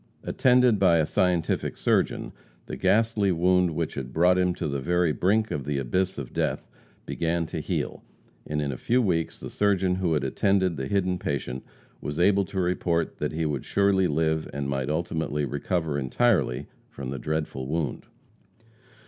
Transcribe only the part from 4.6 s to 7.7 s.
the very brink of the abyss of death, began to